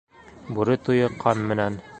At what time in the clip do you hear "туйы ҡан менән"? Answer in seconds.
0.89-1.83